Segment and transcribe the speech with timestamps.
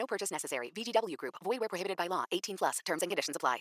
[0.00, 0.72] No purchase necessary.
[0.74, 1.34] VGW Group.
[1.44, 2.24] Void where prohibited by law.
[2.32, 2.78] 18 plus.
[2.86, 3.58] Terms and conditions apply.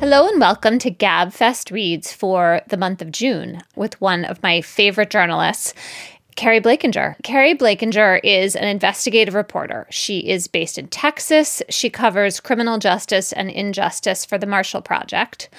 [0.00, 4.60] Hello and welcome to GabFest Reads for the month of June with one of my
[4.60, 5.74] favorite journalists,
[6.40, 7.22] Keri Blakinger.
[7.22, 9.86] Keri Blakinger is an investigative reporter.
[9.90, 11.62] She is based in Texas.
[11.68, 15.50] She covers criminal justice and injustice for the Marshall Project.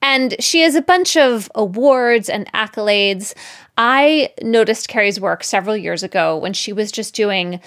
[0.00, 3.34] And she has a bunch of awards and accolades.
[3.76, 7.58] I noticed Keri's work several years ago when she was just doing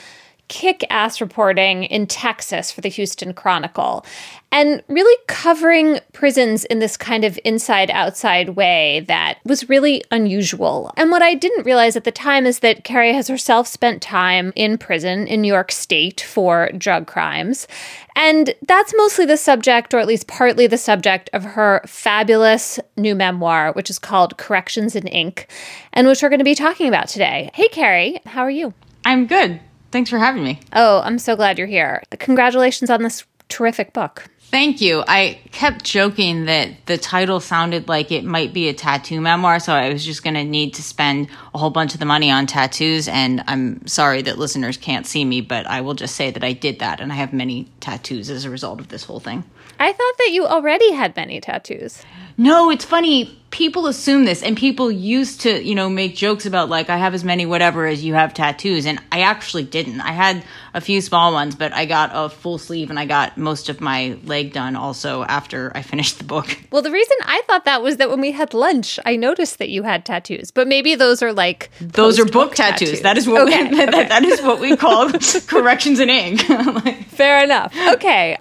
[0.54, 4.06] kick ass reporting in Texas for the Houston Chronicle
[4.52, 10.94] and really covering prisons in this kind of inside outside way that was really unusual.
[10.96, 14.54] And what I didn't realize at the time is that Keri has herself spent time
[14.56, 17.68] in prison in New York State for drug crimes.
[18.16, 23.16] And that's mostly the subject, or at least partly the subject, of her fabulous new
[23.16, 25.52] memoir, which is called Corrections in Ink,
[25.94, 27.50] and which we're going to be talking about today.
[27.56, 28.76] Hey, Keri, how are you?
[29.04, 29.60] I'm good.
[29.94, 30.60] Thanks for having me.
[30.74, 32.02] Oh, I'm so glad you're here.
[32.18, 34.28] Congratulations on this terrific book.
[34.40, 35.04] Thank you.
[35.08, 39.72] I kept joking that the title sounded like it might be a tattoo memoir, so
[39.72, 42.48] I was just going to need to spend a whole bunch of the money on
[42.48, 43.08] tattoos.
[43.08, 46.54] And I'm sorry that listeners can't see me, but I will just say that I
[46.54, 49.44] did that, and I have many tattoos as a result of this whole thing.
[49.80, 52.04] I thought that you already had many tattoos.
[52.38, 53.40] No, it's funny.
[53.52, 57.14] People assume this, and people used to, you know, make jokes about like I have
[57.14, 60.02] as many whatever as you have tattoos, and I actually didn't.
[60.02, 63.38] I had a few small ones, but I got a full sleeve, and I got
[63.38, 66.58] most of my leg done also after I finished the book.
[66.72, 69.70] Well, the reason I thought that was that when we had lunch, I noticed that
[69.70, 72.90] you had tattoos, but maybe those are like those are book tattoos.
[72.90, 73.02] tattoos.
[73.02, 73.86] That is what okay, we, okay.
[74.08, 75.12] that is what we call
[75.48, 76.42] corrections in ink.
[77.10, 77.72] Fair enough.
[77.90, 78.40] Okay.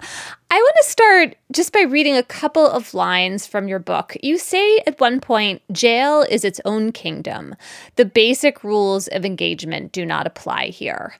[0.53, 4.15] I want to start just by reading a couple of lines from your book.
[4.21, 7.55] You say at one point, jail is its own kingdom.
[7.95, 11.15] The basic rules of engagement do not apply here.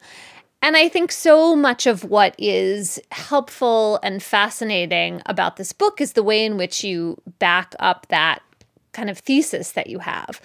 [0.62, 6.14] And I think so much of what is helpful and fascinating about this book is
[6.14, 8.44] the way in which you back up that
[8.92, 10.40] kind of thesis that you have.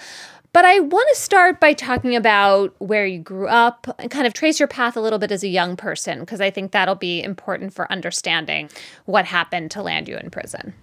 [0.53, 4.33] But I want to start by talking about where you grew up and kind of
[4.33, 7.23] trace your path a little bit as a young person, because I think that'll be
[7.23, 8.71] important for understanding
[9.05, 10.75] what happened to land you in prison.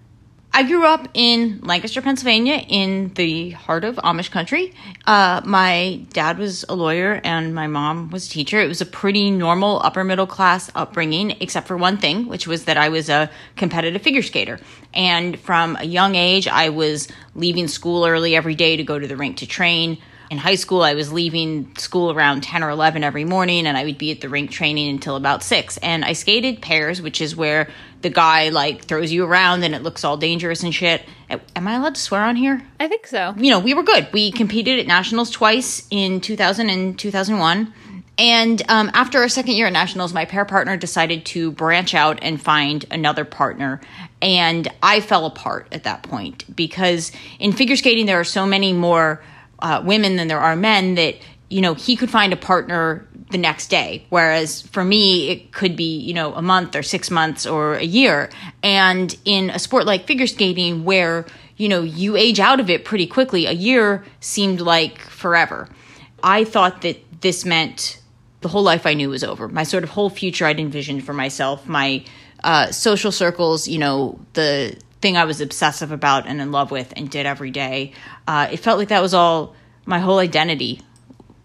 [0.57, 4.73] I grew up in Lancaster, Pennsylvania, in the heart of Amish country.
[5.05, 8.61] Uh, my dad was a lawyer and my mom was a teacher.
[8.61, 12.63] It was a pretty normal upper middle class upbringing, except for one thing, which was
[12.63, 14.61] that I was a competitive figure skater.
[14.93, 19.07] And from a young age, I was leaving school early every day to go to
[19.07, 19.97] the rink to train.
[20.29, 23.85] In high school, I was leaving school around 10 or 11 every morning, and I
[23.85, 25.77] would be at the rink training until about 6.
[25.77, 27.69] And I skated pairs, which is where
[28.01, 31.01] the guy like throws you around and it looks all dangerous and shit.
[31.55, 32.61] Am I allowed to swear on here?
[32.79, 33.33] I think so.
[33.35, 34.07] You know, we were good.
[34.13, 37.73] We competed at nationals twice in 2000 and 2001.
[38.17, 42.19] And um, after our second year at nationals, my pair partner decided to branch out
[42.21, 43.81] and find another partner.
[44.21, 48.71] And I fell apart at that point because in figure skating, there are so many
[48.71, 49.21] more
[49.65, 51.15] uh, women than there are men that
[51.49, 54.05] you know, he could find a partner the next day.
[54.09, 57.83] Whereas for me, it could be, you know, a month or six months or a
[57.83, 58.29] year.
[58.63, 61.25] And in a sport like figure skating, where,
[61.57, 65.69] you know, you age out of it pretty quickly, a year seemed like forever.
[66.23, 67.99] I thought that this meant
[68.41, 69.47] the whole life I knew was over.
[69.47, 72.03] My sort of whole future I'd envisioned for myself, my
[72.43, 76.91] uh, social circles, you know, the thing I was obsessive about and in love with
[76.97, 77.93] and did every day.
[78.27, 79.55] Uh, it felt like that was all
[79.85, 80.81] my whole identity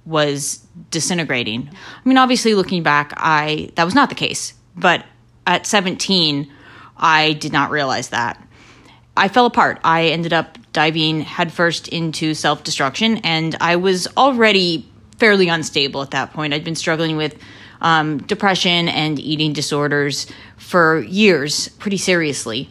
[0.06, 1.68] was disintegrating.
[1.70, 4.54] I mean, obviously, looking back, I that was not the case.
[4.74, 5.04] But
[5.46, 6.50] at 17,
[6.96, 8.42] I did not realize that.
[9.14, 9.78] I fell apart.
[9.84, 16.12] I ended up diving headfirst into self destruction, and I was already fairly unstable at
[16.12, 16.54] that point.
[16.54, 17.36] I'd been struggling with
[17.82, 20.26] um, depression and eating disorders
[20.56, 22.70] for years, pretty seriously.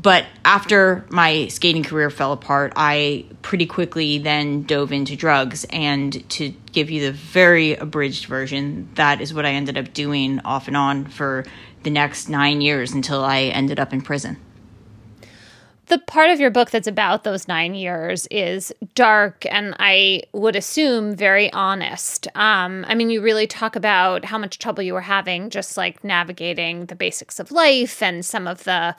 [0.00, 5.66] But after my skating career fell apart, I pretty quickly then dove into drugs.
[5.70, 10.38] And to give you the very abridged version, that is what I ended up doing
[10.40, 11.44] off and on for
[11.82, 14.36] the next nine years until I ended up in prison.
[15.86, 20.54] The part of your book that's about those nine years is dark and I would
[20.54, 22.28] assume very honest.
[22.34, 26.04] Um, I mean, you really talk about how much trouble you were having just like
[26.04, 28.94] navigating the basics of life and some of the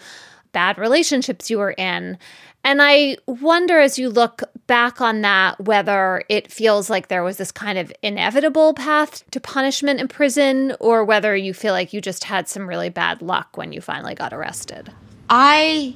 [0.52, 2.18] bad relationships you were in.
[2.64, 7.38] And I wonder as you look back on that, whether it feels like there was
[7.38, 12.02] this kind of inevitable path to punishment in prison, or whether you feel like you
[12.02, 14.92] just had some really bad luck when you finally got arrested.
[15.30, 15.96] I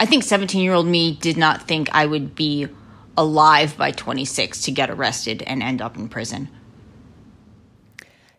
[0.00, 2.68] I think 17 year old me did not think I would be
[3.16, 6.48] alive by 26 to get arrested and end up in prison.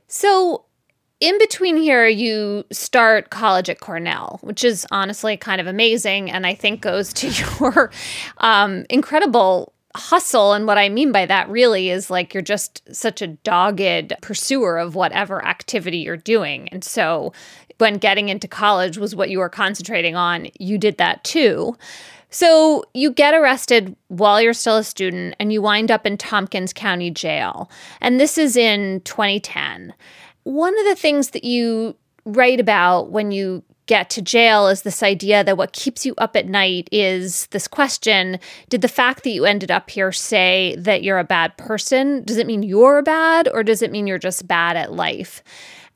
[0.07, 0.65] So,
[1.19, 6.31] in between here, you start college at Cornell, which is honestly kind of amazing.
[6.31, 7.29] And I think goes to
[7.59, 7.91] your
[8.37, 10.53] um, incredible hustle.
[10.53, 14.77] And what I mean by that really is like you're just such a dogged pursuer
[14.77, 16.69] of whatever activity you're doing.
[16.69, 17.33] And so
[17.79, 21.75] when getting into college was what you were concentrating on, you did that too.
[22.29, 26.73] So you get arrested while you're still a student and you wind up in Tompkins
[26.73, 27.71] County Jail.
[28.01, 29.93] And this is in 2010.
[30.43, 31.95] One of the things that you
[32.25, 36.35] write about when you get to jail is this idea that what keeps you up
[36.35, 38.39] at night is this question
[38.69, 42.23] Did the fact that you ended up here say that you're a bad person?
[42.23, 45.43] Does it mean you're bad or does it mean you're just bad at life?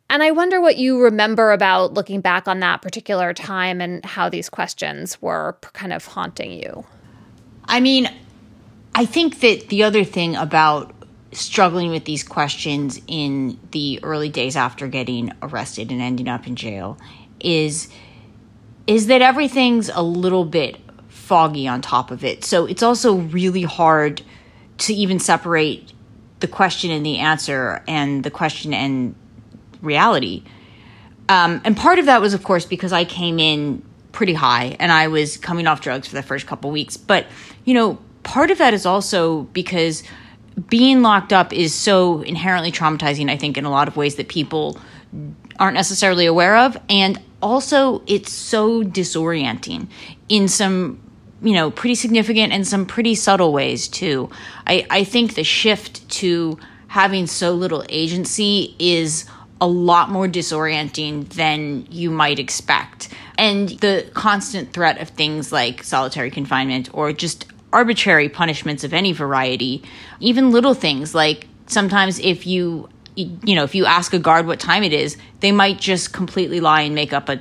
[0.10, 4.28] And I wonder what you remember about looking back on that particular time and how
[4.28, 6.86] these questions were kind of haunting you.
[7.66, 8.10] I mean,
[8.96, 10.94] I think that the other thing about
[11.36, 16.56] struggling with these questions in the early days after getting arrested and ending up in
[16.56, 16.98] jail
[17.40, 17.90] is
[18.86, 20.78] is that everything's a little bit
[21.08, 22.44] foggy on top of it.
[22.44, 24.22] So it's also really hard
[24.80, 25.94] to even separate
[26.42, 29.16] the question and the answer and the question and
[29.82, 30.44] reality.
[31.30, 33.82] Um, and part of that was, of course, because I came in
[34.12, 36.98] pretty high and I was coming off drugs for the first couple weeks.
[36.98, 37.26] But,
[37.64, 40.04] you know, part of that is also because
[40.70, 44.28] being locked up is so inherently traumatizing, I think, in a lot of ways that
[44.28, 44.78] people
[45.60, 46.78] aren't necessarily aware of.
[46.90, 49.88] And also, it's so disorienting
[50.30, 51.00] in some
[51.42, 54.30] you know pretty significant and some pretty subtle ways too
[54.66, 56.58] i i think the shift to
[56.88, 59.26] having so little agency is
[59.60, 63.08] a lot more disorienting than you might expect.
[63.38, 69.12] And the constant threat of things like solitary confinement or just arbitrary punishments of any
[69.12, 69.84] variety,
[70.20, 74.60] even little things like sometimes if you you know, if you ask a guard what
[74.60, 77.40] time it is, they might just completely lie and make up a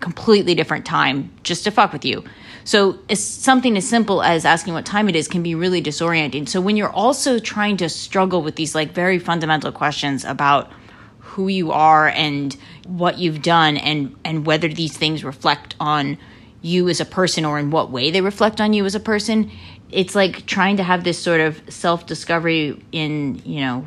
[0.00, 2.24] completely different time just to fuck with you.
[2.64, 6.48] So it's something as simple as asking what time it is can be really disorienting.
[6.48, 10.72] So when you're also trying to struggle with these like very fundamental questions about
[11.18, 12.56] who you are and
[12.86, 16.18] what you've done and and whether these things reflect on
[16.62, 19.50] you as a person or in what way they reflect on you as a person
[19.90, 23.86] it's like trying to have this sort of self discovery in you know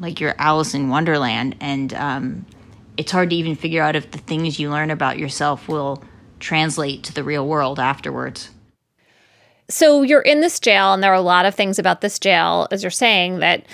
[0.00, 1.54] like your alice in wonderland.
[1.60, 2.46] And um,
[2.96, 6.02] it's hard to even figure out if the things you learn about yourself will
[6.40, 8.50] translate to the real world afterwards.
[9.68, 12.66] So you're in this jail and there are a lot of things about this jail
[12.72, 13.64] as you're saying that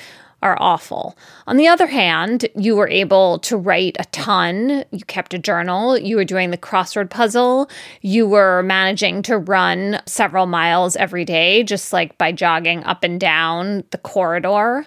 [0.42, 1.16] are awful.
[1.46, 4.84] On the other hand, you were able to write a ton.
[4.90, 5.98] You kept a journal.
[5.98, 7.70] You were doing the crossword puzzle.
[8.02, 13.18] You were managing to run several miles every day, just like by jogging up and
[13.18, 14.86] down the corridor.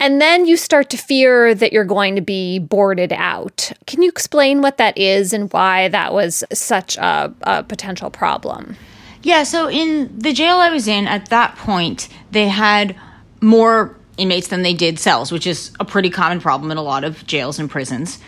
[0.00, 3.70] And then you start to fear that you're going to be boarded out.
[3.86, 8.76] Can you explain what that is and why that was such a, a potential problem?
[9.22, 12.96] Yeah, so in the jail I was in at that point, they had
[13.42, 17.04] more inmates than they did cells, which is a pretty common problem in a lot
[17.04, 18.18] of jails and prisons.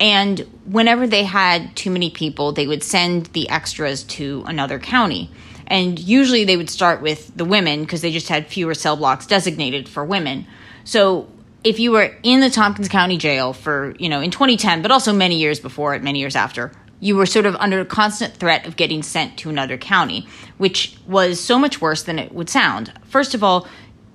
[0.00, 5.30] And whenever they had too many people, they would send the extras to another county.
[5.66, 9.26] And usually they would start with the women because they just had fewer cell blocks
[9.26, 10.46] designated for women.
[10.84, 11.28] So
[11.62, 15.12] if you were in the Tompkins County Jail for, you know, in 2010, but also
[15.12, 18.76] many years before it, many years after, you were sort of under constant threat of
[18.76, 22.92] getting sent to another county, which was so much worse than it would sound.
[23.04, 23.66] First of all,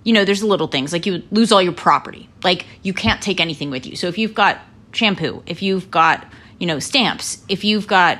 [0.09, 2.27] you know, there's little things like you lose all your property.
[2.43, 3.95] Like you can't take anything with you.
[3.95, 4.57] So if you've got
[4.91, 6.25] shampoo, if you've got,
[6.57, 8.17] you know, stamps, if you've got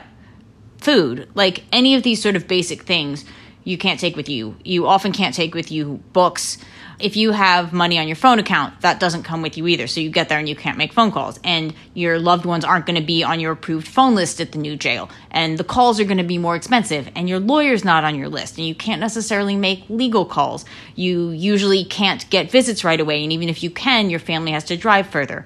[0.77, 3.25] food, like any of these sort of basic things,
[3.69, 4.55] you can't take with you.
[4.63, 6.57] You often can't take with you books.
[6.97, 9.85] If you have money on your phone account, that doesn't come with you either.
[9.85, 11.39] So you get there and you can't make phone calls.
[11.43, 14.57] And your loved ones aren't going to be on your approved phone list at the
[14.57, 15.09] new jail.
[15.29, 17.09] And the calls are going to be more expensive.
[17.15, 18.57] And your lawyer's not on your list.
[18.57, 20.65] And you can't necessarily make legal calls.
[20.95, 23.23] You usually can't get visits right away.
[23.23, 25.45] And even if you can, your family has to drive further.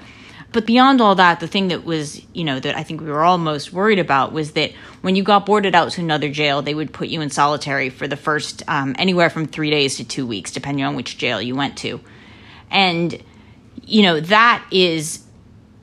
[0.54, 3.24] But beyond all that, the thing that was, you know, that I think we were
[3.24, 6.76] all most worried about was that when you got boarded out to another jail, they
[6.76, 10.28] would put you in solitary for the first um, anywhere from three days to two
[10.28, 12.00] weeks, depending on which jail you went to.
[12.70, 13.20] And,
[13.82, 15.24] you know, that is,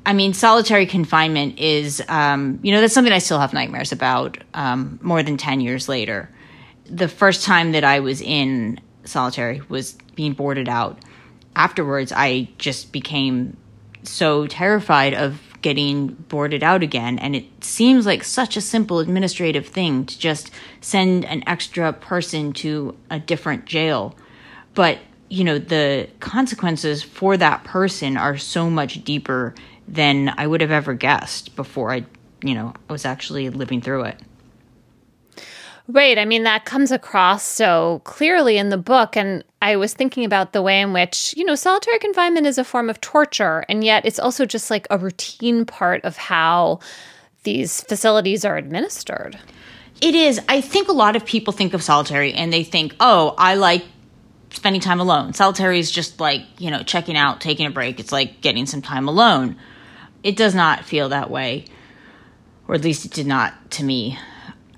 [0.06, 4.38] I mean, solitary confinement is, um, you know, that's something I still have nightmares about
[4.54, 6.30] um, more than 10 years later.
[6.84, 11.00] The first time that I was in solitary was being boarded out.
[11.56, 13.56] Afterwards, I just became
[14.02, 17.18] so terrified of getting boarded out again.
[17.18, 22.52] And it seems like such a simple administrative thing to just send an extra person
[22.54, 24.14] to a different jail.
[24.74, 29.54] But, you know, the consequences for that person are so much deeper
[29.86, 32.06] than I would have ever guessed before I,
[32.42, 34.20] you know, was actually living through it.
[35.92, 36.18] Right.
[36.18, 39.16] I mean, that comes across so clearly in the book.
[39.16, 42.64] And I was thinking about the way in which, you know, solitary confinement is a
[42.64, 43.64] form of torture.
[43.68, 46.78] And yet it's also just like a routine part of how
[47.42, 49.36] these facilities are administered.
[50.00, 50.40] It is.
[50.48, 53.84] I think a lot of people think of solitary and they think, oh, I like
[54.50, 55.32] spending time alone.
[55.32, 57.98] Solitary is just like, you know, checking out, taking a break.
[57.98, 59.56] It's like getting some time alone.
[60.22, 61.64] It does not feel that way,
[62.68, 64.18] or at least it did not to me.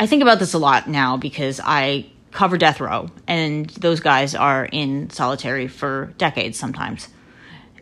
[0.03, 4.35] I think about this a lot now because I cover death row, and those guys
[4.35, 7.07] are in solitary for decades sometimes.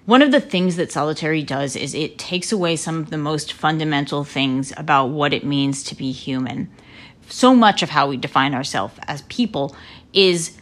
[0.05, 3.55] One of the things that solitary does is it takes away some of the most
[3.55, 6.71] fundamental things about what it means to be human.
[7.31, 9.75] So much of how we define ourselves as people
[10.13, 10.59] is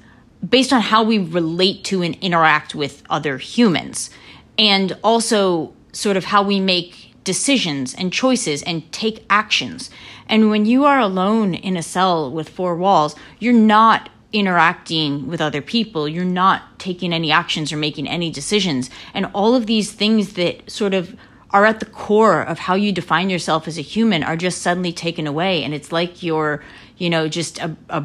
[0.49, 4.11] based on how we relate to and interact with other humans,
[4.57, 9.91] and also sort of how we make decisions and choices and take actions.
[10.31, 15.39] And when you are alone in a cell with four walls, you're not interacting with
[15.39, 16.09] other people.
[16.09, 18.89] You're not taking any actions or making any decisions.
[19.13, 21.15] And all of these things that sort of
[21.51, 24.95] are at the core of how you define yourself as a human are just suddenly
[24.95, 25.63] taken away.
[25.63, 26.65] And it's like you're,
[26.97, 28.05] you know, just a, a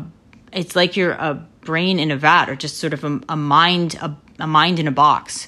[0.52, 3.96] it's like you're a brain in a vat or just sort of a, a mind,
[4.02, 5.48] a, a mind in a box.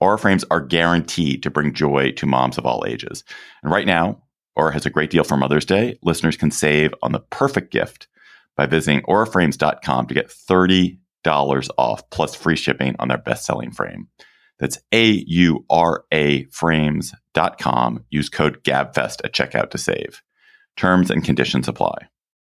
[0.00, 3.24] Aura frames are guaranteed to bring joy to moms of all ages.
[3.62, 4.22] And right now,
[4.54, 5.98] Aura has a great deal for Mother's Day.
[6.02, 8.08] Listeners can save on the perfect gift
[8.56, 10.98] by visiting auraframes.com to get $30
[11.78, 14.08] off plus free shipping on their best selling frame.
[14.58, 18.04] That's A U R A frames.com.
[18.10, 20.22] Use code GABFEST at checkout to save.
[20.76, 22.08] Terms and conditions apply.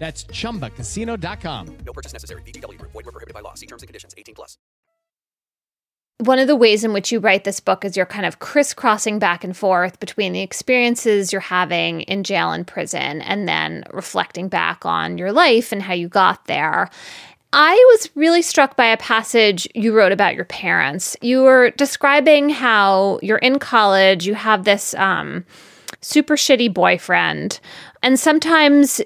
[0.00, 1.76] That's ChumbaCasino.com.
[1.84, 2.40] No purchase necessary.
[2.42, 2.80] VGW.
[2.80, 3.54] Void were prohibited by law.
[3.54, 4.14] See terms and conditions.
[4.16, 4.56] 18 plus.
[6.18, 9.18] One of the ways in which you write this book is you're kind of crisscrossing
[9.18, 14.48] back and forth between the experiences you're having in jail and prison and then reflecting
[14.48, 16.90] back on your life and how you got there.
[17.52, 21.16] I was really struck by a passage you wrote about your parents.
[21.20, 25.44] You were describing how you're in college, you have this um,
[26.00, 27.60] super shitty boyfriend,
[28.02, 29.00] and sometimes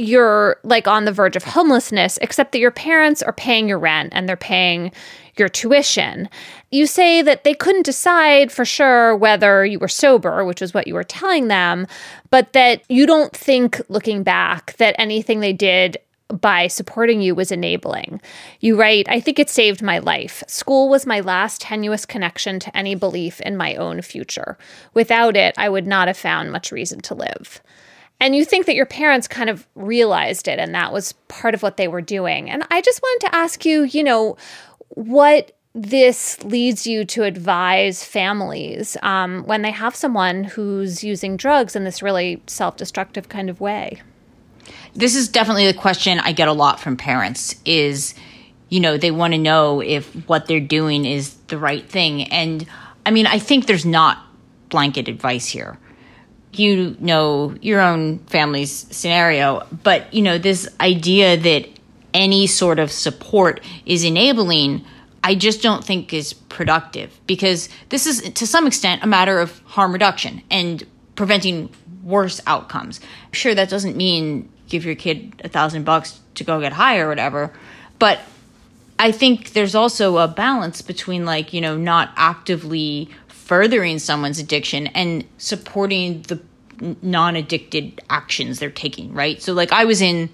[0.00, 4.12] you're like on the verge of homelessness, except that your parents are paying your rent
[4.12, 4.92] and they're paying
[5.36, 6.28] your tuition.
[6.70, 10.86] You say that they couldn't decide for sure whether you were sober, which is what
[10.86, 11.86] you were telling them,
[12.30, 17.50] but that you don't think, looking back, that anything they did by supporting you was
[17.50, 18.20] enabling.
[18.60, 20.44] You write, I think it saved my life.
[20.46, 24.56] School was my last tenuous connection to any belief in my own future.
[24.94, 27.60] Without it, I would not have found much reason to live.
[28.20, 31.62] And you think that your parents kind of realized it and that was part of
[31.62, 32.50] what they were doing.
[32.50, 34.36] And I just wanted to ask you, you know,
[34.90, 41.76] what this leads you to advise families um, when they have someone who's using drugs
[41.76, 44.02] in this really self destructive kind of way.
[44.94, 48.14] This is definitely the question I get a lot from parents is,
[48.68, 52.24] you know, they want to know if what they're doing is the right thing.
[52.24, 52.66] And
[53.06, 54.18] I mean, I think there's not
[54.68, 55.78] blanket advice here.
[56.52, 61.68] You know your own family's scenario, but you know, this idea that
[62.12, 64.84] any sort of support is enabling,
[65.22, 69.60] I just don't think is productive because this is to some extent a matter of
[69.60, 71.70] harm reduction and preventing
[72.02, 73.00] worse outcomes.
[73.32, 77.08] Sure, that doesn't mean give your kid a thousand bucks to go get high or
[77.08, 77.52] whatever,
[77.98, 78.20] but
[79.00, 83.08] I think there's also a balance between like, you know, not actively
[83.50, 86.40] furthering someone's addiction and supporting the
[87.02, 89.42] non-addicted actions they're taking, right?
[89.42, 90.30] So like I was in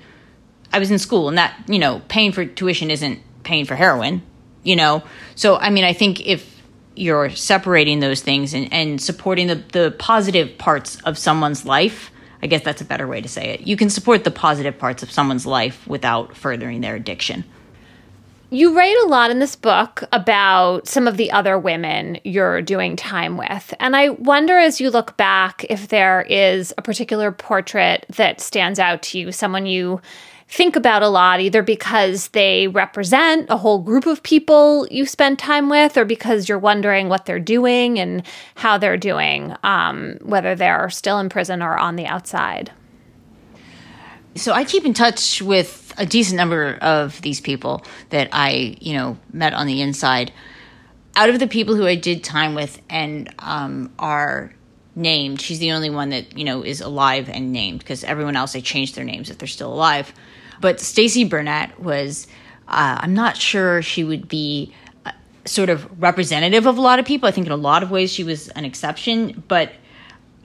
[0.71, 4.21] I was in school and that, you know, paying for tuition isn't paying for heroin,
[4.65, 5.03] you know.
[5.35, 6.61] So I mean, I think if
[6.95, 12.11] you're separating those things and, and supporting the, the positive parts of someone's life,
[12.43, 13.63] I guess that's a better way to say it.
[13.63, 17.45] You can support the positive parts of someone's life without furthering their addiction.
[18.49, 22.95] You write a lot in this book about some of the other women you're doing
[22.95, 23.75] time with.
[23.81, 28.79] And I wonder as you look back if there is a particular portrait that stands
[28.79, 30.01] out to you, someone you
[30.47, 35.41] think about a lot, either because they represent a whole group of people you spend
[35.41, 38.23] time with, or because you're wondering what they're doing and
[38.55, 42.71] how they're doing, um, whether they're still in prison or on the outside.
[44.37, 48.95] So I keep in touch with a decent number of these people that I, you
[48.95, 50.33] know, met on the inside.
[51.15, 54.53] Out of the people who I did time with and um, are
[54.95, 58.53] named, she's the only one that you know is alive and named because everyone else
[58.53, 60.13] they changed their names if they're still alive.
[60.61, 62.27] But Stacy Burnett was,
[62.69, 65.13] uh, I'm not sure she would be uh,
[65.45, 67.29] sort of representative of a lot of people.
[67.29, 69.73] I think in a lot of ways she was an exception, but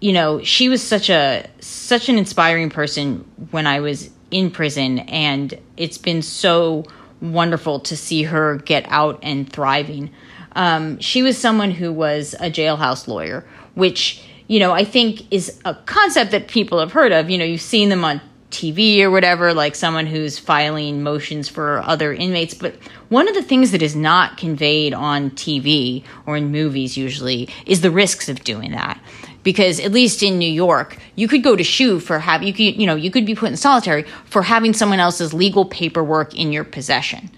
[0.01, 3.19] you know, she was such a such an inspiring person
[3.51, 6.85] when I was in prison and it's been so
[7.21, 10.11] wonderful to see her get out and thriving.
[10.53, 15.61] Um, she was someone who was a jailhouse lawyer, which you know I think is
[15.65, 17.29] a concept that people have heard of.
[17.29, 21.79] You know, you've seen them on TV or whatever, like someone who's filing motions for
[21.79, 22.53] other inmates.
[22.53, 22.75] But
[23.09, 27.81] one of the things that is not conveyed on TV or in movies usually is
[27.81, 28.99] the risks of doing that.
[29.43, 32.79] Because at least in New York, you could go to SHU for having you could
[32.79, 36.51] you know you could be put in solitary for having someone else's legal paperwork in
[36.51, 37.29] your possession.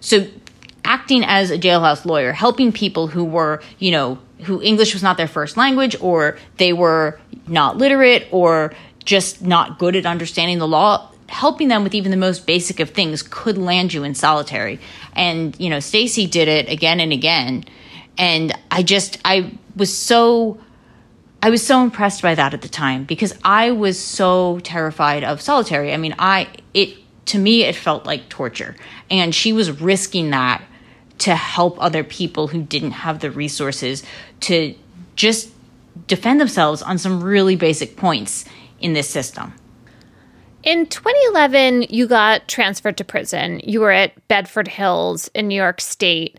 [0.00, 0.26] So
[0.84, 5.16] acting as a jailhouse lawyer, helping people who were you know who English was not
[5.16, 8.72] their first language or they were not literate or
[9.04, 12.90] just not good at understanding the law, helping them with even the most basic of
[12.90, 14.78] things could land you in solitary.
[15.14, 17.64] And, you know, Stacy did it again and again.
[18.18, 20.58] And I just, I was so,
[21.44, 25.40] I was so impressed by that at the time because I was so terrified of
[25.40, 25.92] solitary.
[25.92, 28.76] I mean, I, it, to me, it felt like torture.
[29.10, 30.62] And she was risking that
[31.18, 34.04] to help other people who didn't have the resources
[34.40, 34.74] to
[35.16, 35.50] just
[36.06, 38.44] defend themselves on some really basic points
[38.80, 39.52] in this system.
[40.62, 43.60] In 2011, you got transferred to prison.
[43.64, 46.38] You were at Bedford Hills in New York State.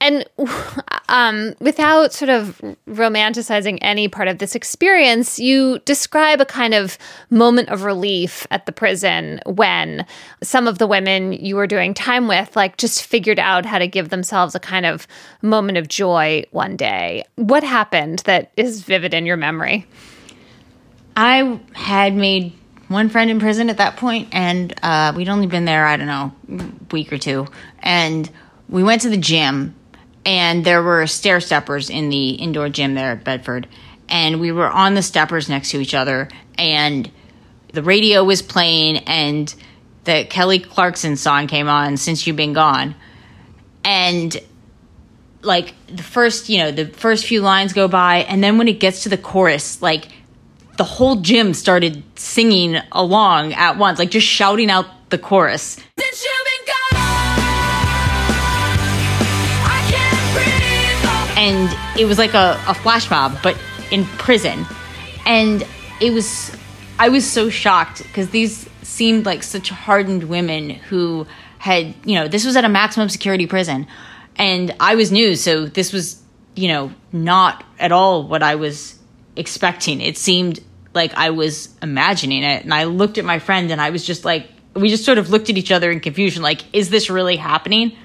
[0.00, 0.24] And
[1.08, 6.96] um, without sort of romanticizing any part of this experience, you describe a kind of
[7.28, 10.06] moment of relief at the prison when
[10.42, 13.86] some of the women you were doing time with, like, just figured out how to
[13.86, 15.06] give themselves a kind of
[15.42, 17.24] moment of joy one day.
[17.36, 19.86] What happened that is vivid in your memory?
[21.16, 22.52] I had made
[22.88, 26.06] one friend in prison at that point, and uh, we'd only been there, I don't
[26.06, 26.32] know,
[26.90, 27.46] week or two.
[27.80, 28.28] And
[28.68, 29.74] we went to the gym,
[30.24, 33.66] and there were stair steppers in the indoor gym there at Bedford.
[34.08, 36.28] And we were on the steppers next to each other,
[36.58, 37.10] and
[37.72, 39.54] the radio was playing, and
[40.04, 42.96] the Kelly Clarkson song came on, Since You've Been Gone.
[43.84, 44.36] And
[45.42, 48.80] like the first, you know, the first few lines go by, and then when it
[48.80, 50.08] gets to the chorus, like
[50.76, 55.76] the whole gym started singing along at once, like just shouting out the chorus.
[55.98, 56.79] Since you've been gone,
[61.40, 63.56] and it was like a, a flash mob, but
[63.90, 64.66] in prison.
[65.24, 65.66] And
[65.98, 66.54] it was,
[66.98, 71.26] I was so shocked because these seemed like such hardened women who
[71.56, 73.86] had, you know, this was at a maximum security prison.
[74.36, 76.22] And I was new, so this was,
[76.54, 78.98] you know, not at all what I was
[79.34, 80.02] expecting.
[80.02, 80.60] It seemed
[80.92, 82.64] like I was imagining it.
[82.64, 85.30] And I looked at my friend and I was just like, we just sort of
[85.30, 87.96] looked at each other in confusion, like, is this really happening?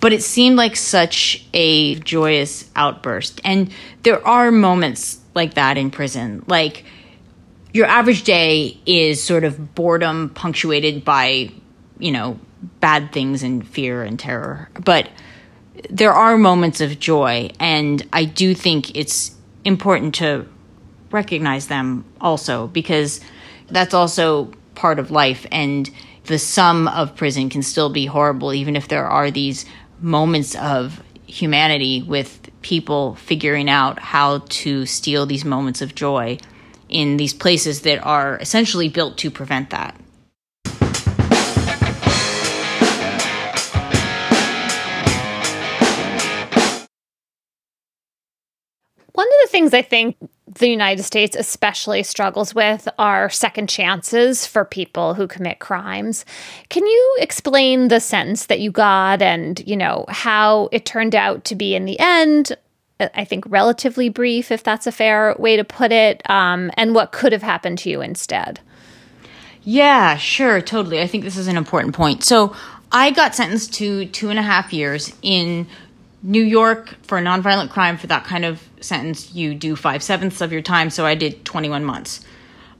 [0.00, 3.40] But it seemed like such a joyous outburst.
[3.44, 6.44] And there are moments like that in prison.
[6.46, 6.84] Like
[7.72, 11.50] your average day is sort of boredom punctuated by,
[11.98, 12.38] you know,
[12.80, 14.68] bad things and fear and terror.
[14.84, 15.08] But
[15.90, 19.32] there are moments of joy, and I do think it's
[19.64, 20.46] important to
[21.10, 23.20] recognize them also because
[23.68, 25.90] that's also part of life and
[26.24, 29.64] the sum of prison can still be horrible even if there are these
[30.00, 36.38] moments of humanity with people figuring out how to steal these moments of joy
[36.88, 39.97] in these places that are essentially built to prevent that.
[49.18, 54.46] One of the things I think the United States especially struggles with are second chances
[54.46, 56.24] for people who commit crimes.
[56.68, 61.44] Can you explain the sentence that you got and, you know, how it turned out
[61.46, 62.56] to be in the end?
[63.00, 67.10] I think relatively brief, if that's a fair way to put it, um, and what
[67.10, 68.60] could have happened to you instead.
[69.64, 71.00] Yeah, sure, totally.
[71.00, 72.22] I think this is an important point.
[72.22, 72.54] So
[72.92, 75.66] I got sentenced to two and a half years in
[76.22, 77.96] New York for a nonviolent crime.
[77.96, 80.90] For that kind of sentence, you do five sevenths of your time.
[80.90, 82.24] So I did 21 months.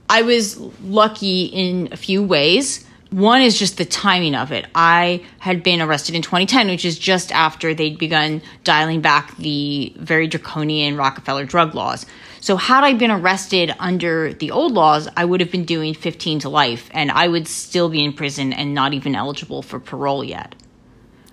[0.09, 2.85] I was lucky in a few ways.
[3.11, 4.67] One is just the timing of it.
[4.75, 9.93] I had been arrested in 2010, which is just after they'd begun dialing back the
[9.97, 12.05] very draconian Rockefeller drug laws.
[12.39, 16.39] So, had I been arrested under the old laws, I would have been doing 15
[16.39, 20.23] to life, and I would still be in prison and not even eligible for parole
[20.23, 20.55] yet.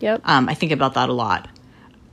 [0.00, 0.22] Yep.
[0.24, 1.48] Um, I think about that a lot.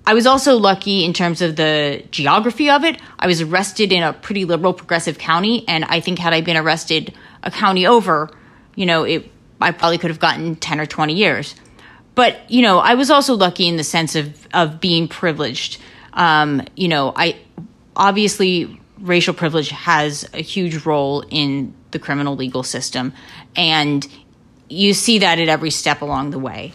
[0.06, 3.00] I was also lucky in terms of the geography of it.
[3.18, 6.58] I was arrested in a pretty liberal progressive county, and I think had I been
[6.58, 8.30] arrested a county over,
[8.76, 11.56] you know, it I probably could have gotten 10 or 20 years.
[12.16, 15.80] But, you know, I was also lucky in the sense of of being privileged.
[16.14, 17.38] Um, you know, I
[17.96, 23.14] obviously racial privilege has a huge role in the criminal legal system
[23.56, 24.08] and
[24.70, 26.74] you see that at every step along the way.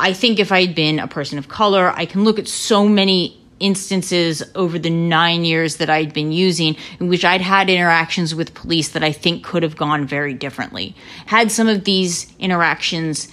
[0.00, 2.88] I think if I had been a person of color, I can look at so
[2.88, 8.34] many instances over the nine years that I'd been using in which I'd had interactions
[8.34, 10.96] with police that I think could have gone very differently.
[11.26, 13.28] Had some of these interactions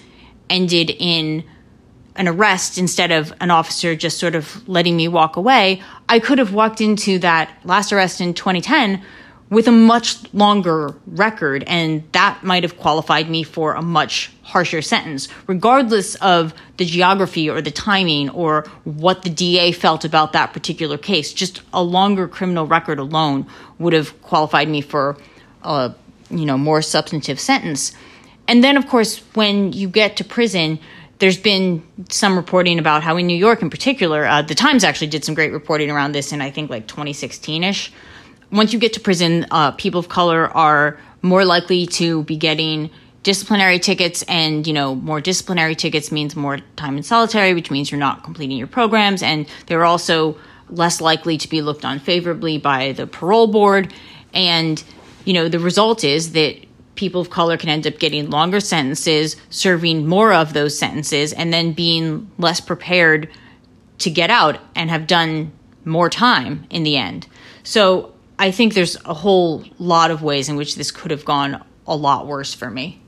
[0.49, 1.45] ended in
[2.17, 6.39] an arrest instead of an officer just sort of letting me walk away, I could
[6.39, 9.01] have walked into that last arrest in 2010
[9.49, 14.81] with a much longer record, and that might have qualified me for a much harsher
[14.81, 20.53] sentence, regardless of the geography or the timing or what the DA felt about that
[20.53, 21.33] particular case.
[21.33, 23.45] Just a longer criminal record alone
[23.79, 25.17] would have qualified me for
[25.63, 25.93] a
[26.29, 27.93] you know more substantive sentence.
[28.49, 30.79] And then, of course, when you get to prison,
[31.19, 35.07] there's been some reporting about how in New York, in particular, uh, the Times actually
[35.07, 37.91] did some great reporting around this in I think like 2016 ish
[38.51, 42.89] once you get to prison, uh, people of color are more likely to be getting
[43.23, 47.91] disciplinary tickets and you know more disciplinary tickets means more time in solitary which means
[47.91, 50.37] you're not completing your programs and they're also
[50.69, 53.93] less likely to be looked on favorably by the parole board.
[54.33, 54.81] And
[55.25, 59.35] you know the result is that people of color can end up getting longer sentences
[59.49, 63.29] serving more of those sentences and then being less prepared
[63.99, 65.51] to get out and have done
[65.85, 67.27] more time in the end.
[67.63, 71.63] So I think there's a whole lot of ways in which this could have gone
[71.87, 73.01] a lot worse for me.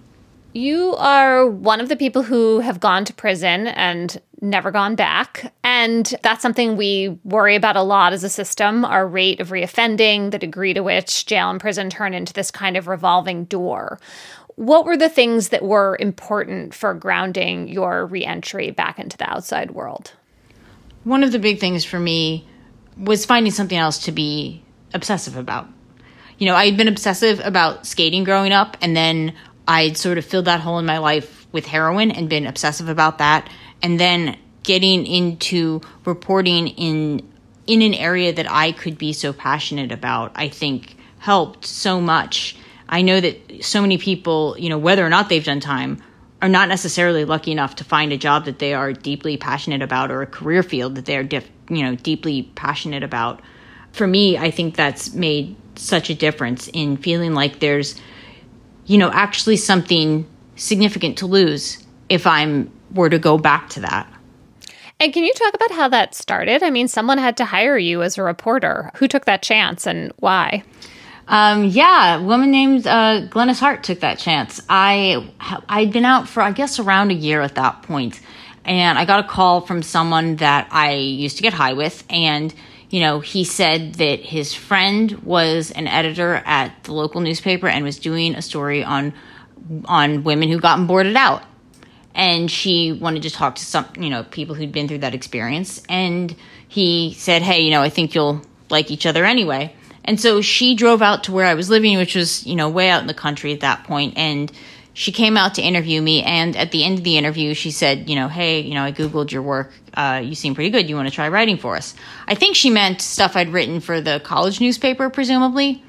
[0.53, 5.53] You are one of the people who have gone to prison and never gone back.
[5.63, 10.31] And that's something we worry about a lot as a system our rate of reoffending,
[10.31, 13.99] the degree to which jail and prison turn into this kind of revolving door.
[14.55, 19.71] What were the things that were important for grounding your reentry back into the outside
[19.71, 20.13] world?
[21.03, 22.47] One of the big things for me
[22.97, 25.67] was finding something else to be obsessive about.
[26.37, 29.33] You know, I had been obsessive about skating growing up, and then
[29.67, 33.17] I'd sort of filled that hole in my life with heroin and been obsessive about
[33.17, 33.49] that.
[33.81, 37.27] And then getting into reporting in
[37.67, 42.55] in an area that I could be so passionate about, I think helped so much.
[42.87, 46.01] I know that so many people, you know, whether or not they've done time,
[46.41, 50.09] are not necessarily lucky enough to find a job that they are deeply passionate about
[50.09, 51.27] or a career field that they are,
[51.69, 53.41] you know, deeply passionate about.
[53.91, 57.99] For me, I think that's made such a difference in feeling like there's,
[58.85, 60.25] you know, actually something
[60.55, 64.11] significant to lose if I'm were to go back to that.
[64.99, 66.61] And can you talk about how that started?
[66.61, 68.91] I mean, someone had to hire you as a reporter.
[68.95, 70.63] Who took that chance and why?
[71.29, 74.61] Um, yeah, a woman named uh, Glennis Hart took that chance.
[74.67, 75.31] I
[75.69, 78.19] I'd been out for I guess around a year at that point,
[78.65, 82.53] and I got a call from someone that I used to get high with, and
[82.89, 87.83] you know he said that his friend was an editor at the local newspaper and
[87.83, 89.13] was doing a story on
[89.85, 91.43] on women who gotten boarded out,
[92.15, 95.81] and she wanted to talk to some you know people who'd been through that experience,
[95.89, 96.35] and
[96.67, 99.73] he said, hey, you know, I think you'll like each other anyway.
[100.05, 102.89] And so she drove out to where I was living, which was, you know, way
[102.89, 104.51] out in the country at that point, and
[104.99, 106.21] she came out to interview me.
[106.23, 108.91] And at the end of the interview, she said, you know, hey, you know, I
[108.91, 109.71] Googled your work.
[109.93, 110.89] Uh, you seem pretty good.
[110.89, 111.95] You want to try writing for us?
[112.27, 115.81] I think she meant stuff I'd written for the college newspaper, presumably.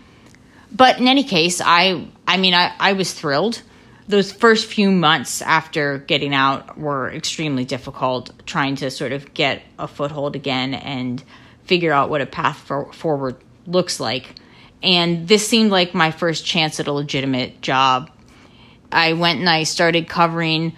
[0.70, 3.62] But in any case, I, I mean, I, I was thrilled.
[4.07, 9.61] Those first few months after getting out were extremely difficult, trying to sort of get
[9.77, 11.20] a foothold again and
[11.64, 13.35] figure out what a path for, forward
[13.66, 14.37] looks like.
[14.85, 18.09] And this seemed like my first chance at a legitimate job.
[18.92, 20.76] I went and I started covering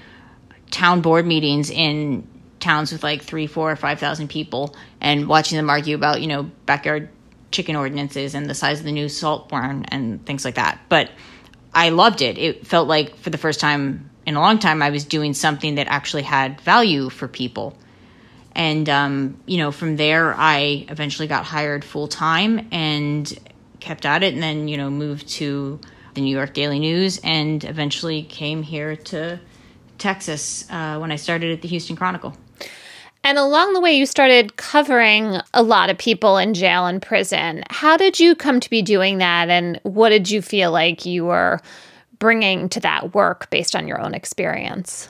[0.71, 2.27] town board meetings in
[2.61, 6.29] towns with like three, four, or five thousand people, and watching them argue about you
[6.29, 7.09] know backyard
[7.51, 10.81] chicken ordinances and the size of the new salt barn and things like that.
[10.89, 11.11] But
[11.75, 12.39] I loved it.
[12.39, 15.77] It felt like for the first time in a long time I was doing something
[15.77, 17.77] that actually had value for people.
[18.55, 23.33] And, um, you know, from there, I eventually got hired full time and
[23.81, 25.81] kept at it, and then, you know, moved to
[26.15, 29.41] the New York Daily News and eventually came here to
[29.99, 32.37] Texas uh, when I started at the Houston Chronicle.
[33.25, 37.63] And along the way, you started covering a lot of people in jail and prison.
[37.71, 39.49] How did you come to be doing that?
[39.49, 41.61] And what did you feel like you were
[42.19, 45.09] bringing to that work based on your own experience?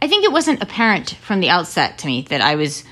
[0.00, 2.84] I think it wasn't apparent from the outset to me that I was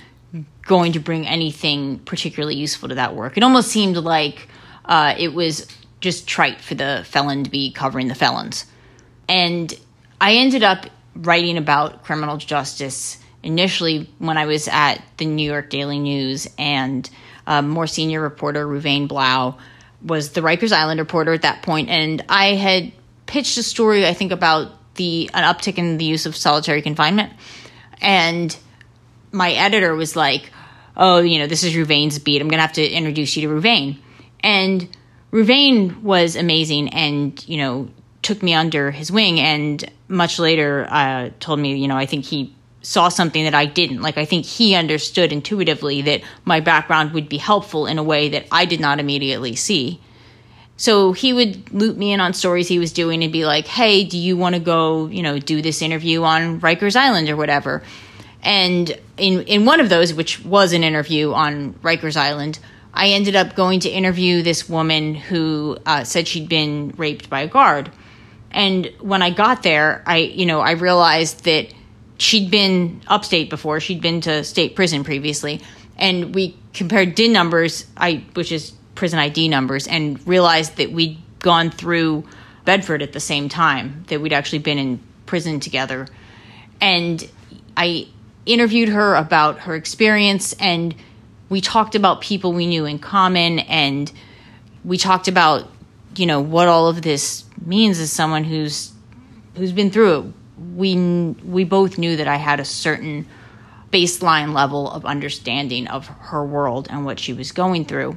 [0.62, 3.36] going to bring anything particularly useful to that work.
[3.36, 4.48] It almost seemed like
[4.84, 5.68] uh, it was
[6.04, 8.66] just trite for the felon to be covering the felons.
[9.26, 9.72] And
[10.20, 10.84] I ended up
[11.16, 17.08] writing about criminal justice initially when I was at the New York Daily News, and
[17.46, 19.56] a more senior reporter, Reuven Blau,
[20.02, 22.92] was the Rikers Island reporter at that point, and I had
[23.24, 27.32] pitched a story, I think, about the an uptick in the use of solitary confinement,
[28.02, 28.54] and
[29.32, 30.50] my editor was like,
[30.96, 32.42] "Oh, you know, this is Reuven's beat.
[32.42, 33.96] I'm gonna have to introduce you to Reuven,"
[34.42, 34.86] and
[35.34, 37.88] Reuven was amazing, and you know,
[38.22, 42.24] took me under his wing, and much later uh, told me, you know, I think
[42.24, 44.00] he saw something that I didn't.
[44.00, 48.28] Like, I think he understood intuitively that my background would be helpful in a way
[48.28, 50.00] that I did not immediately see.
[50.76, 54.04] So he would loop me in on stories he was doing and be like, hey,
[54.04, 57.82] do you want to go, you know, do this interview on Rikers Island or whatever?
[58.42, 62.60] And in, in one of those, which was an interview on Rikers Island,
[62.94, 67.42] I ended up going to interview this woman who uh, said she'd been raped by
[67.42, 67.90] a guard.
[68.52, 71.74] And when I got there, I, you know, I realized that
[72.18, 73.80] she'd been upstate before.
[73.80, 75.60] She'd been to state prison previously,
[75.96, 81.18] and we compared DIN numbers, I which is prison ID numbers, and realized that we'd
[81.40, 82.24] gone through
[82.64, 84.04] Bedford at the same time.
[84.06, 86.06] That we'd actually been in prison together,
[86.80, 87.28] and
[87.76, 88.06] I
[88.46, 90.94] interviewed her about her experience, and
[91.48, 94.10] we talked about people we knew in common, and
[94.84, 95.68] we talked about
[96.16, 98.92] you know what all of this means as someone who's
[99.56, 100.24] who's been through it
[100.76, 100.96] we
[101.44, 103.26] we both knew that I had a certain
[103.92, 108.14] baseline level of understanding of her world and what she was going through.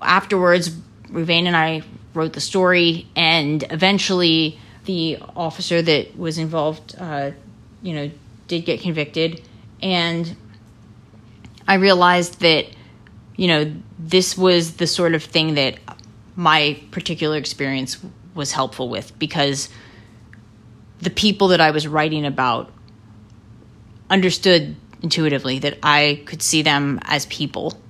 [0.00, 0.70] Afterwards,
[1.10, 1.82] Reuven and I
[2.14, 7.32] wrote the story, and eventually, the officer that was involved, uh,
[7.82, 8.10] you know,
[8.48, 9.42] did get convicted,
[9.82, 10.36] and
[11.66, 12.66] I realized that,
[13.36, 15.78] you know, this was the sort of thing that
[16.36, 17.98] my particular experience
[18.34, 19.68] was helpful with because
[21.00, 22.72] the people that I was writing about
[24.08, 27.80] understood intuitively that I could see them as people.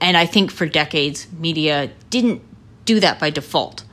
[0.00, 2.42] And I think for decades, media didn't
[2.84, 3.84] do that by default.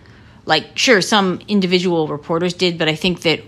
[0.45, 3.41] Like, sure, some individual reporters did, but I think that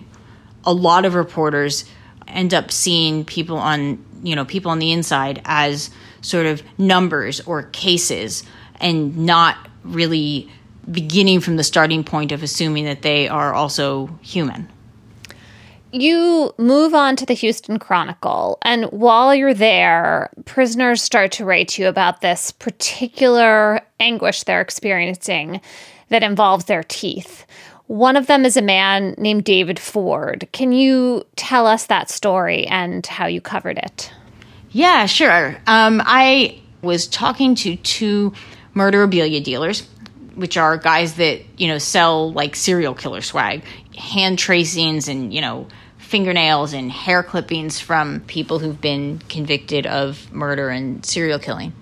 [0.64, 1.86] a lot of reporters
[2.28, 5.90] end up seeing people on, you know, people on the inside as
[6.22, 8.44] sort of numbers or cases
[8.80, 10.50] and not really
[10.90, 14.68] beginning from the starting point of assuming that they are also human.
[15.94, 21.68] You move on to the Houston Chronicle, and while you're there, prisoners start to write
[21.70, 25.60] to you about this particular anguish they're experiencing
[26.08, 27.46] that involves their teeth.
[27.92, 30.48] One of them is a man named David Ford.
[30.54, 34.14] Can you tell us that story and how you covered it?
[34.70, 35.58] Yeah, sure.
[35.68, 38.32] Um, I was talking to two
[38.74, 39.82] murderabilia dealers,
[40.36, 43.66] which are guys that you know sell like serial killer swag,
[43.98, 50.32] hand tracings, and you know fingernails and hair clippings from people who've been convicted of
[50.32, 51.74] murder and serial killing.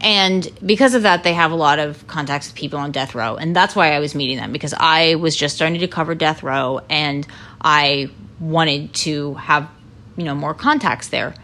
[0.00, 3.36] And because of that, they have a lot of contacts with people on death row.
[3.36, 6.42] And that's why I was meeting them because I was just starting to cover death
[6.42, 7.26] row and
[7.60, 9.68] I wanted to have,
[10.16, 11.34] you know, more contacts there.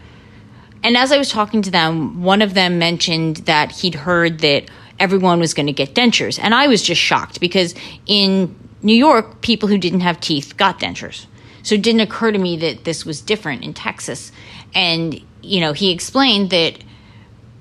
[0.83, 4.69] And as I was talking to them, one of them mentioned that he'd heard that
[4.99, 6.37] everyone was going to get dentures.
[6.41, 7.73] And I was just shocked because
[8.05, 11.25] in New York, people who didn't have teeth got dentures.
[11.63, 14.31] So it didn't occur to me that this was different in Texas.
[14.75, 16.83] And, you know, he explained that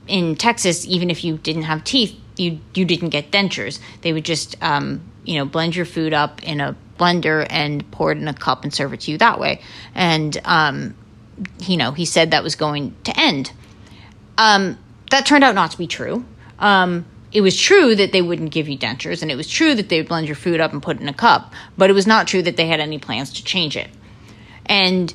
[0.06, 3.78] in Texas, even if you didn't have teeth, you you didn't get dentures.
[4.00, 8.12] They would just um, you know blend your food up in a blender and pour
[8.12, 9.60] it in a cup and serve it to you that way.
[9.94, 10.94] And um,
[11.60, 13.52] you know he said that was going to end.
[14.38, 14.78] Um,
[15.10, 16.24] that turned out not to be true.
[16.58, 19.88] Um, it was true that they wouldn't give you dentures, and it was true that
[19.88, 21.52] they would blend your food up and put it in a cup.
[21.78, 23.88] But it was not true that they had any plans to change it.
[24.66, 25.12] And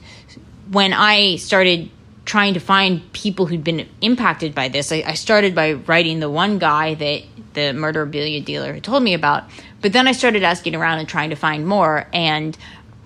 [0.71, 1.89] when I started
[2.28, 4.92] trying to find people who'd been impacted by this.
[4.92, 9.13] I, I, started by writing the one guy that the murderabilia dealer had told me
[9.13, 9.46] about,
[9.82, 12.08] but then I started asking around and trying to find more.
[12.12, 12.56] And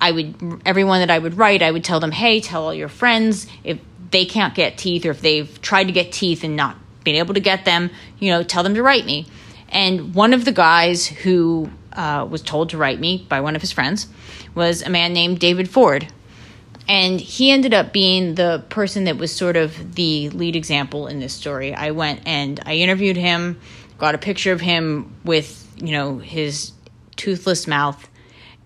[0.01, 2.89] I would, everyone that I would write, I would tell them, hey, tell all your
[2.89, 3.79] friends if
[4.09, 7.35] they can't get teeth or if they've tried to get teeth and not been able
[7.35, 9.27] to get them, you know, tell them to write me.
[9.69, 13.61] And one of the guys who uh, was told to write me by one of
[13.61, 14.07] his friends
[14.55, 16.07] was a man named David Ford,
[16.87, 21.19] and he ended up being the person that was sort of the lead example in
[21.19, 21.73] this story.
[21.73, 23.59] I went and I interviewed him,
[23.97, 26.71] got a picture of him with, you know, his
[27.15, 28.09] toothless mouth,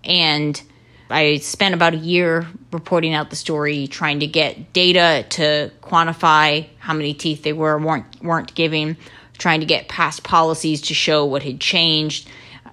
[0.04, 0.60] and
[1.08, 6.68] I spent about a year reporting out the story, trying to get data to quantify
[6.78, 8.96] how many teeth they were weren't weren't giving,
[9.38, 12.28] trying to get past policies to show what had changed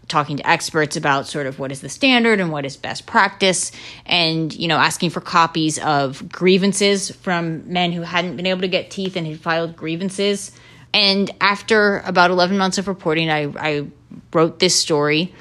[0.07, 3.71] talking to experts about sort of what is the standard and what is best practice
[4.05, 8.67] and you know asking for copies of grievances from men who hadn't been able to
[8.67, 10.51] get teeth and had filed grievances.
[10.93, 13.87] And after about 11 months of reporting i, I
[14.31, 15.33] wrote this story.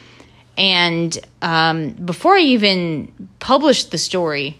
[0.56, 4.58] And um, before i even published the story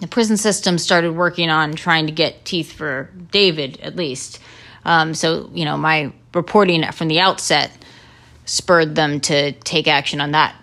[0.00, 4.40] the prison system started working on trying to get teeth for david at least.
[4.84, 7.70] Um, so you know my reporting from the outset
[8.44, 10.54] spurred them to take action on that.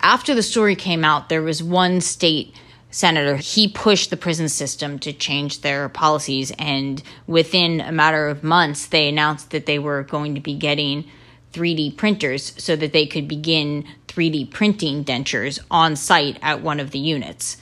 [0.00, 2.54] After the story came out, there was one state
[2.90, 3.36] senator.
[3.36, 8.86] He pushed the prison system to change their policies, and within a matter of months,
[8.86, 11.04] they announced that they were going to be getting
[11.52, 16.90] 3D printers so that they could begin 3D printing dentures on site at one of
[16.90, 17.56] the units.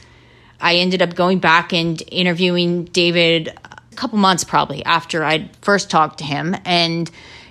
[0.61, 5.91] I ended up going back and interviewing David a couple months probably after I'd first
[5.91, 7.11] talked to him and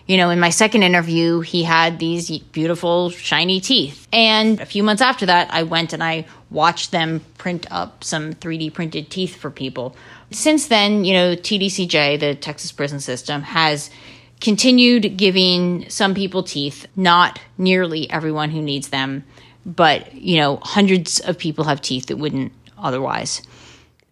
[0.09, 4.07] you know, in my second interview, he had these beautiful, shiny teeth.
[4.11, 8.33] And a few months after that, I went and I watched them print up some
[8.33, 9.95] 3D printed teeth for people.
[10.31, 13.91] Since then, you know, TDCJ, the Texas prison system, has
[14.41, 19.23] continued giving some people teeth, not nearly everyone who needs them,
[19.63, 23.43] but, you know, hundreds of people have teeth that wouldn't otherwise.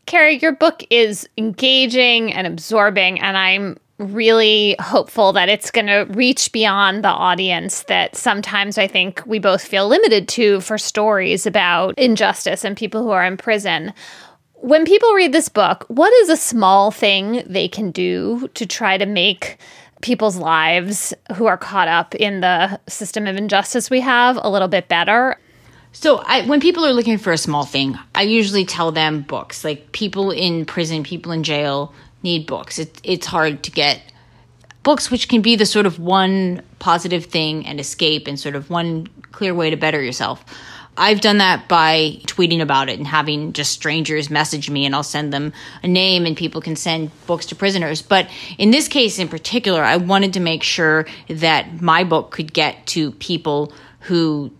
[0.05, 6.05] Keri, your book is engaging and absorbing, and I'm really hopeful that it's going to
[6.09, 11.45] reach beyond the audience that sometimes I think we both feel limited to for stories
[11.45, 13.93] about injustice and people who are in prison.
[14.53, 18.97] When people read this book, what is a small thing they can do to try
[18.97, 19.57] to make
[20.01, 24.67] people's lives who are caught up in the system of injustice we have a little
[24.67, 25.39] bit better?
[25.93, 29.63] So, I, when people are looking for a small thing, I usually tell them books.
[29.63, 31.91] Like people in prison, people in jail,
[32.23, 32.79] need books.
[32.79, 34.01] It, it's hard to get
[34.83, 38.69] books which can be the sort of one positive thing and escape and sort of
[38.69, 40.45] one clear way to better yourself.
[40.97, 45.03] I've done that by tweeting about it and having just strangers message me and I'll
[45.03, 48.01] send them a name and people can send books to prisoners.
[48.01, 52.51] But in this case in particular, I wanted to make sure that my book could
[52.51, 54.51] get to people who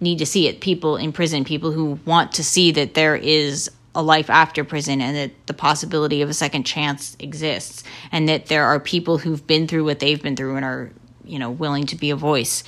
[0.00, 3.70] need to see it, people in prison, people who want to see that there is
[3.94, 8.46] a life after prison and that the possibility of a second chance exists and that
[8.46, 10.90] there are people who've been through what they've been through and are,
[11.24, 12.64] you know, willing to be a voice.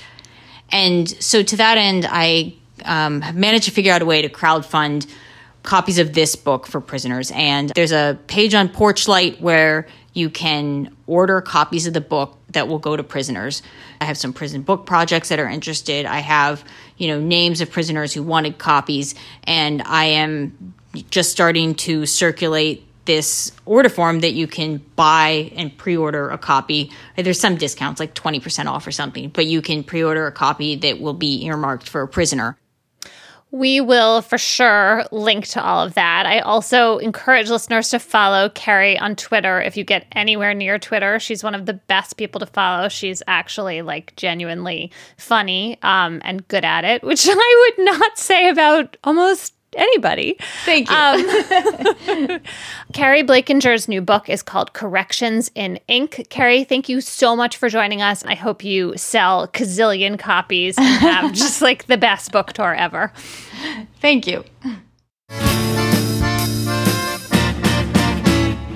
[0.69, 2.55] And so to that end, I
[2.85, 5.09] um, have managed to figure out a way to crowdfund
[5.63, 7.31] copies of this book for prisoners.
[7.31, 12.67] And there's a page on Porchlight where you can order copies of the book that
[12.67, 13.61] will go to prisoners.
[13.99, 16.05] I have some prison book projects that are interested.
[16.05, 16.63] I have,
[16.97, 19.13] you know, names of prisoners who wanted copies,
[19.43, 20.73] and I am
[21.03, 26.91] just starting to circulate this order form that you can buy and pre-order a copy.
[27.15, 30.99] There's some discounts, like 20% off or something, but you can pre-order a copy that
[30.99, 32.57] will be earmarked for a prisoner.
[33.49, 36.25] We will for sure link to all of that.
[36.25, 41.17] I also encourage listeners to follow Keri on Twitter if you get anywhere near Twitter.
[41.17, 42.89] She's one of the best people to follow.
[42.89, 48.49] She's actually like genuinely funny um, and good at it, which I would not say
[48.49, 50.37] about almost anybody.
[50.65, 50.95] Thank you.
[50.95, 52.39] Um,
[52.93, 56.27] Keri Blakinger's new book is called Corrections in Ink.
[56.29, 58.25] Keri, thank you so much for joining us.
[58.25, 63.13] I hope you sell gazillion copies and have just like the best book tour ever.
[64.01, 64.43] Thank you.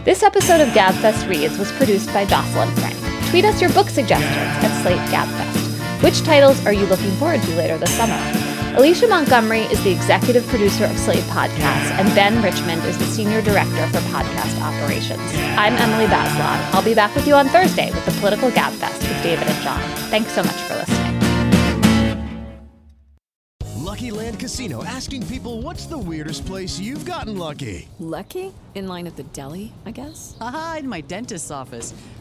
[0.04, 2.98] This episode of GabFest Reads was produced by Jocelyn Frank.
[3.30, 6.04] Tweet us your book suggestions at Slate GabFest.
[6.04, 8.51] Which titles are you looking forward to later this summer?
[8.78, 13.42] Alicia Montgomery is the executive producer of Slate Podcasts, and Ben Richmond is the senior
[13.42, 15.20] director for podcast operations.
[15.58, 16.74] I'm Emily Bazelon.
[16.74, 19.82] I'll be back with you on Thursday with the Political Gabfest with David and John.
[20.10, 21.02] Thanks so much for listening.
[23.76, 27.90] Lucky Land Casino asking people what's the weirdest place you've gotten lucky?
[28.00, 28.54] Lucky?
[28.74, 30.38] In line at the deli, I guess?
[30.40, 31.94] Aha, in my dentist's office.